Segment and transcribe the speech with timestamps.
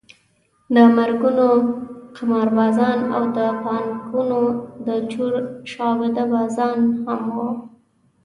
[0.73, 1.47] د مرګونو
[2.17, 4.41] قماربازان او د بانکونو
[4.87, 5.33] د چور
[5.71, 7.49] شعبده بازان هم وو.